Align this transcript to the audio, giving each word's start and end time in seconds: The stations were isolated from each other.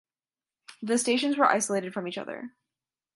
The 0.81 0.97
stations 0.97 1.37
were 1.37 1.45
isolated 1.47 1.93
from 1.93 2.07
each 2.07 2.17
other. 2.17 2.55